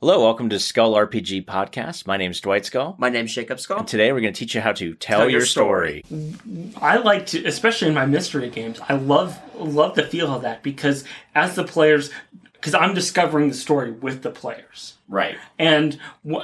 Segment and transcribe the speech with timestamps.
[0.00, 2.06] Hello, welcome to Skull RPG Podcast.
[2.06, 2.94] My name's Dwight Skull.
[2.98, 3.78] My name name's Jacob Skull.
[3.78, 6.04] And today we're going to teach you how to tell, Tell your, your story.
[6.76, 8.80] I like to, especially in my mystery games.
[8.86, 11.04] I love love the feel of that because
[11.34, 12.10] as the players,
[12.52, 15.36] because I'm discovering the story with the players, Right.
[15.58, 15.98] and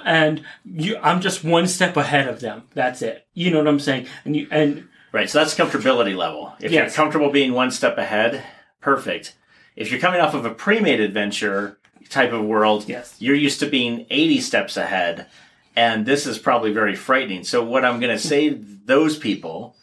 [0.07, 2.63] and you, I'm just one step ahead of them.
[2.73, 3.27] That's it.
[3.35, 4.07] You know what I'm saying?
[4.25, 5.29] And you and Right.
[5.29, 6.55] So that's comfortability level.
[6.61, 6.81] If Yes.
[6.97, 8.43] you're comfortable being one step ahead,
[8.81, 9.35] perfect.
[9.77, 11.79] If you're coming off of a pre-made adventure
[12.09, 13.15] type of world, Yes.
[13.19, 15.27] you're used to being 80 steps ahead,
[15.77, 17.45] and this is probably very frightening.
[17.45, 19.77] So what I'm going to say those people,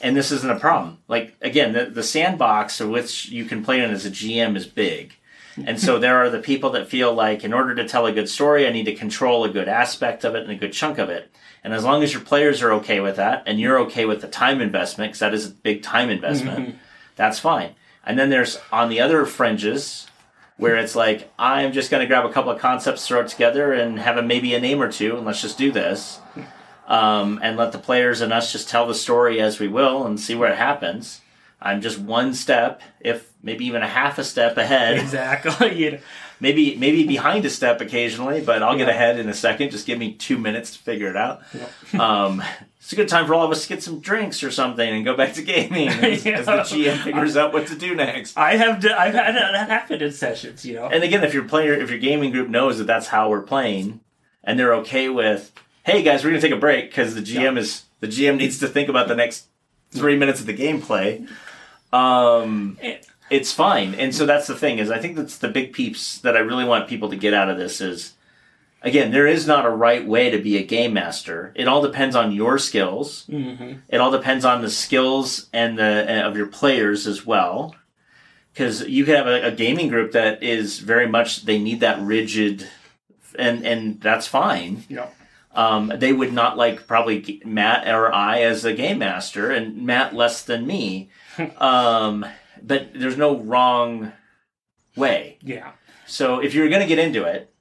[0.00, 0.98] and this isn't a problem.
[1.08, 4.66] Like again, the, the sandbox of which you can play in as a GM is
[4.66, 5.14] big.
[5.56, 8.28] And so there are the people that feel like in order to tell a good
[8.28, 11.08] story, I need to control a good aspect of it and a good chunk of
[11.08, 11.32] it.
[11.64, 14.28] And as long as your players are okay with that and you're okay with the
[14.28, 16.78] time investment, because that is a big time investment, mm-hmm.
[17.16, 17.74] that's fine.
[18.04, 20.06] And then there's on the other fringes
[20.58, 23.72] where it's like, I'm just going to grab a couple of concepts, throw it together,
[23.72, 26.20] and have a, maybe a name or two, and let's just do this.
[26.86, 30.18] Um, and let the players and us just tell the story as we will and
[30.18, 31.20] see where it happens.
[31.60, 35.98] I'm just one step, if maybe even a half a step ahead exactly, you know,
[36.40, 39.70] maybe maybe behind a step occasionally, but I'll get ahead in a second.
[39.70, 41.42] Just give me two minutes to figure it out.
[41.92, 42.24] Yeah.
[42.24, 42.42] um,
[42.80, 45.04] it's a good time for all of us to get some drinks or something and
[45.04, 48.38] go back to gaming as, as the GM figures out what to do next.
[48.38, 50.64] I have d- I've had that happen in sessions.
[50.64, 53.28] You know, And again, if your player, if your gaming group knows that that's how
[53.28, 54.00] we're playing,
[54.42, 55.52] and they're okay with,
[55.84, 58.68] hey guys, we're gonna take a break because the GM is the GM needs to
[58.68, 59.48] think about the next
[59.90, 61.28] three minutes of the gameplay.
[61.92, 62.78] Um.
[63.30, 63.94] It's fine.
[63.94, 66.64] And so that's the thing is I think that's the big peeps that I really
[66.64, 68.14] want people to get out of this is
[68.82, 71.52] again, there is not a right way to be a game master.
[71.56, 73.24] It all depends on your skills.
[73.28, 77.74] hmm It all depends on the skills and the of your players as well.
[78.52, 82.00] Because you could have a, a gaming group that is very much they need that
[82.00, 82.66] rigid,
[83.38, 84.82] and and that's fine.
[84.96, 85.08] know,
[85.54, 90.14] Um, they would not like probably Matt or I as a game master, and Matt
[90.14, 91.08] less than me.
[91.58, 92.26] um,
[92.62, 94.12] but there's no wrong
[94.96, 95.38] way.
[95.42, 95.72] yeah.
[96.06, 97.52] So if you're going to get into it,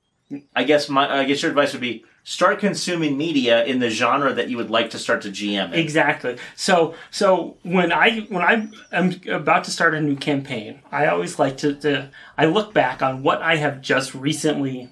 [0.55, 4.33] I guess my I guess your advice would be start consuming media in the genre
[4.33, 5.79] that you would like to start to GM in.
[5.79, 6.37] Exactly.
[6.55, 11.39] So so when I when I am about to start a new campaign, I always
[11.39, 14.89] like to, to I look back on what I have just recently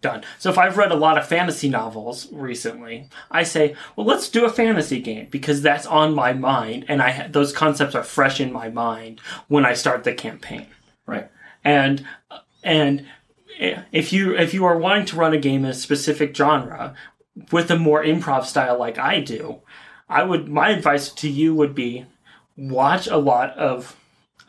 [0.00, 0.22] done.
[0.38, 4.44] So if I've read a lot of fantasy novels recently, I say, well, let's do
[4.44, 8.52] a fantasy game because that's on my mind, and I those concepts are fresh in
[8.52, 10.66] my mind when I start the campaign
[11.06, 11.28] Right.
[11.64, 12.06] and
[12.62, 13.06] and
[13.58, 16.94] if you if you are wanting to run a game in a specific genre
[17.52, 19.60] with a more improv style like I do,
[20.08, 22.06] I would my advice to you would be
[22.56, 23.96] watch a lot of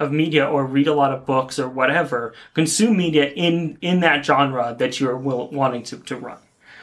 [0.01, 4.25] of media or read a lot of books or whatever consume media in in that
[4.25, 6.37] genre that you're will, wanting to, to run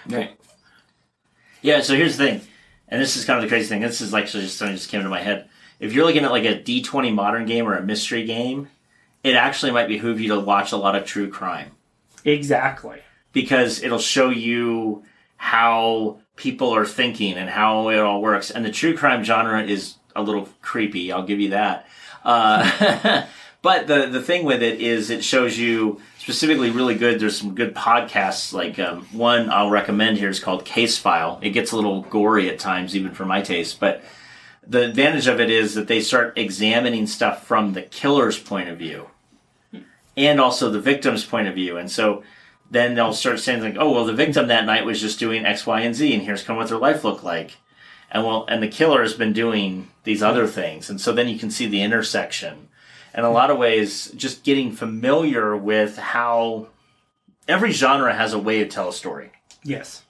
[0.08, 0.38] Right.
[1.60, 2.40] Yeah, so here's the thing,
[2.88, 3.82] and this is kind of the crazy thing.
[3.82, 5.48] This is actually just something that just came into my head.
[5.80, 8.68] If you're looking at like a D20 modern game or a mystery game,
[9.22, 11.72] it actually might behoove you to watch a lot of true crime
[12.24, 13.00] exactly
[13.32, 15.04] because it'll show you
[15.36, 18.50] how people are thinking and how it all works.
[18.50, 21.12] And the true crime genre is a little creepy.
[21.12, 21.86] I'll give you that.
[22.24, 23.26] Uh,
[23.62, 27.20] but the the thing with it is it shows you specifically really good.
[27.20, 28.52] There's some good podcasts.
[28.52, 31.38] Like um, one I'll recommend here is called Casefile.
[31.42, 34.02] It gets a little gory at times, even for my taste, but.
[34.70, 38.76] The advantage of it is that they start examining stuff from the killer's point of
[38.76, 39.08] view
[40.18, 41.76] and also the victim's point of view.
[41.76, 42.22] And so
[42.70, 45.66] then they'll start saying like, "Oh, well, the victim that night was just doing X,
[45.66, 47.56] Y, and Z, and here's kind of what their life looked like."
[48.10, 51.38] And well, and the killer has been doing these other things, and so then you
[51.38, 52.68] can see the intersection.
[53.14, 56.68] In a lot of ways, just getting familiar with how
[57.46, 59.30] every genre has a way to tell a story.
[59.64, 60.02] yes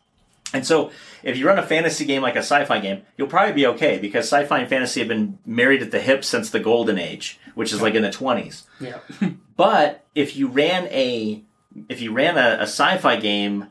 [0.53, 0.91] And so,
[1.23, 4.27] if you run a fantasy game like a sci-fi game, you'll probably be okay because
[4.27, 7.83] sci-fi and fantasy have been married at the hip since the golden age, which is
[7.83, 8.65] like in the twenties.
[8.81, 8.99] yeah
[9.57, 11.43] But if you ran a
[11.89, 13.69] if you ran a, a sci-fi game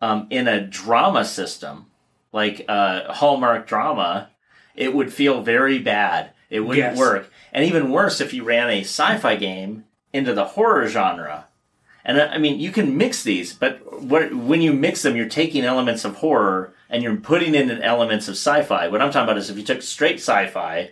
[0.00, 1.86] um, in a drama system,
[2.34, 4.28] like a Hallmark drama,
[4.74, 6.30] it would feel very bad.
[6.50, 6.98] It wouldn't Yes.
[6.98, 7.30] work.
[7.52, 11.46] And even worse if you ran a sci-fi game into the horror genre.
[12.04, 15.28] And uh, I mean, you can mix these, but what, when you mix them, you're
[15.28, 18.88] taking elements of horror and you're putting in elements of sci-fi.
[18.88, 20.90] What I'm talking about is if you took straight sci-fi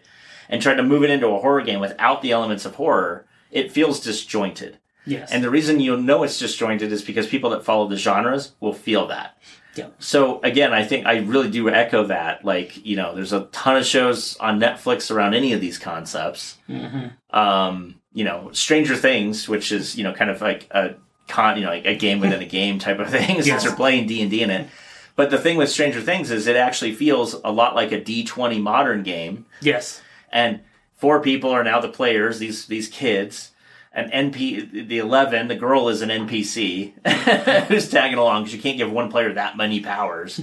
[0.49, 3.73] and tried to move it into a horror game without the elements of horror, it
[3.73, 4.79] feels disjointed.
[5.05, 8.53] yes And the reason you'll know it's disjointed is because people that follow the genres
[8.61, 9.37] will feel that.
[9.75, 9.89] Yeah.
[9.99, 12.45] So again, I think I really do echo that.
[12.45, 16.59] Like, you know, there's a ton of shows on Netflix around any of these concepts.
[16.67, 20.97] hmm Um, you know, Stranger Things, which is, you know, kind of like a
[21.29, 23.65] con, you know, like a game within a game type of thing, since Yes.
[23.65, 24.69] they're playing D and D in it.
[25.17, 28.25] But the thing with Stranger Things is it actually feels a lot like a D
[28.25, 30.03] twenty modern game, Yes.
[30.31, 30.61] and
[30.97, 32.39] four people are now the players.
[32.39, 33.52] These these kids.
[33.95, 36.95] An NP, the eleven, the girl is an NPC
[37.69, 40.41] who's tagging along because you can't give one player that many powers,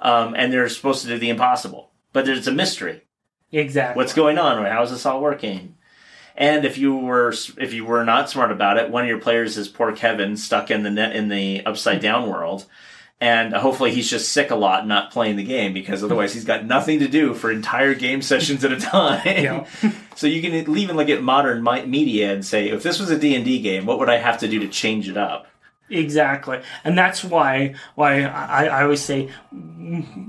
[0.00, 1.90] um, and they're supposed to do the impossible.
[2.12, 3.02] But it's a mystery.
[3.50, 4.00] Exactly.
[4.00, 4.64] What's going on?
[4.64, 5.74] How is this all working?
[6.36, 9.58] And if you were if you were not smart about it, one of your players
[9.58, 12.66] is poor Kevin stuck in the net in the upside down world,
[13.20, 16.64] and hopefully he's just sick a lot, not playing the game because otherwise he's got
[16.64, 19.20] nothing to do for entire game sessions at a time.
[19.26, 19.66] Yeah.
[20.16, 23.34] so you can even look at modern media and say, if this was a D
[23.34, 25.46] and D game, what would I have to do to change it up?
[25.90, 29.30] Exactly, and that's why why I, I always say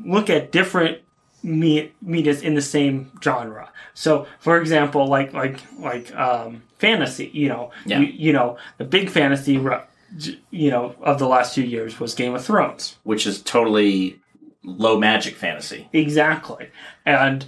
[0.05, 0.99] look at different
[1.43, 3.69] me- medias in the same genre.
[3.93, 7.99] So, for example, like like like um, fantasy, you know, Yeah.
[7.99, 9.57] you, you know, the big fantasy,
[10.49, 12.97] you know, of the last few years was Game of Thrones.
[13.03, 14.19] Which is totally
[14.63, 15.87] low magic fantasy.
[15.93, 16.69] Exactly,
[17.05, 17.45] and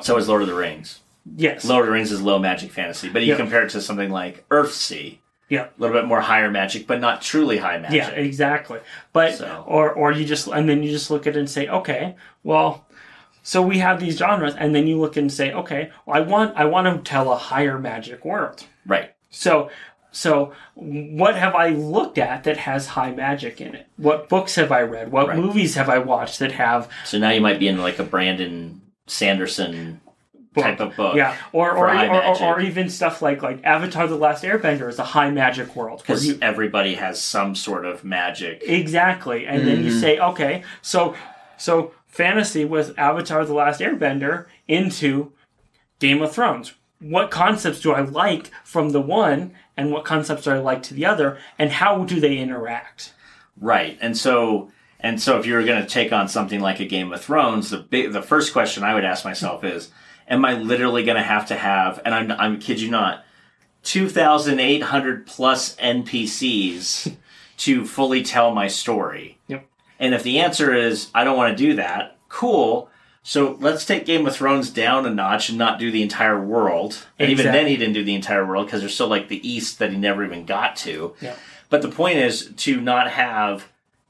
[0.00, 1.00] So is Lord of the Rings.
[1.36, 3.36] yes, Lord of the Rings is low magic fantasy, but you Yeah.
[3.36, 5.18] compare it to something like Earthsea,
[5.48, 5.64] yeah.
[5.64, 7.96] a little bit more higher magic, but not truly high magic.
[7.96, 8.80] Yeah, exactly.
[9.12, 11.68] But So- or or you just and then you just look at it and say,
[11.68, 12.86] okay, well,
[13.42, 16.56] so we have these genres, and then you look and say, okay, well, I want
[16.56, 18.64] I want to tell a higher magic world.
[18.86, 19.14] Right.
[19.30, 19.68] So
[20.10, 23.86] so what have I looked at that has high magic in it?
[23.96, 25.12] What books have I read?
[25.12, 25.38] What Right.
[25.38, 28.80] movies have I watched that have So now you might be in like a Brandon
[29.06, 30.00] Sanderson
[30.52, 30.64] book?
[30.64, 31.16] type of book.
[31.16, 34.98] Yeah, or or, or, or, or even stuff like like Avatar: The Last Airbender is
[34.98, 36.00] a high magic world.
[36.00, 38.62] Because you- everybody has some sort of magic.
[38.64, 39.46] Exactly.
[39.46, 40.00] And then you mm-hmm.
[40.00, 41.14] say, okay, so
[41.56, 45.32] so fantasy with Avatar the Last Airbender into
[45.98, 46.74] Game of Thrones.
[47.00, 50.94] What concepts do I like from the one and what concepts do I like to
[50.94, 53.14] the other and how do they interact?
[53.60, 53.96] Right.
[54.00, 57.12] And so and so if you were going to take on something like a Game
[57.12, 59.90] of Thrones, the big, the first question I would ask myself is
[60.26, 63.24] am I literally going to have to have and I'm I'm kid you not
[63.84, 67.16] 2800 plus NPCs
[67.58, 69.38] to fully tell my story.
[69.46, 69.66] Yep.
[70.00, 72.90] And if the answer is I don't want to do that, cool.
[73.28, 77.04] So let's take Game of Thrones down a notch and not do the entire world.
[77.18, 79.80] And even then, he didn't do the entire world because there's still like the East
[79.80, 81.14] that he never even got to.
[81.20, 81.36] Yeah.
[81.68, 83.68] But the point is to not have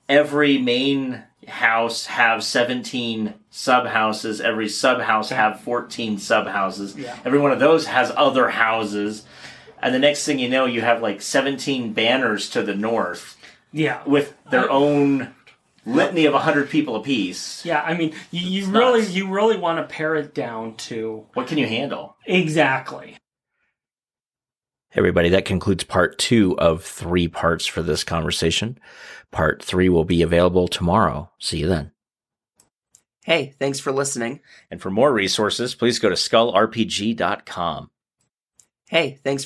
[0.09, 6.95] every main house have 17 sub houses, every sub house have 14 sub houses.
[6.97, 7.19] Yeah.
[7.25, 9.25] Every one of those has other houses.
[9.83, 13.37] And the next thing you know, you have like 17 banners to the north
[13.73, 14.01] Yeah.
[14.07, 15.35] with their uh, own
[15.89, 17.65] litany of 100 people apiece.
[17.65, 19.13] Yeah, I mean, you, you really nuts.
[19.13, 22.17] you really want to pare it down to What can you handle?
[22.27, 23.17] exactly.
[24.91, 28.79] Hey, everybody, that concludes part two of three parts for this conversation.
[29.31, 31.31] Part three will be available tomorrow.
[31.39, 31.93] See you then.
[33.25, 34.41] Hey, thanks for listening.
[34.71, 37.91] And for more resources, please go to skullrpg.com.
[38.89, 39.45] Hey, thanks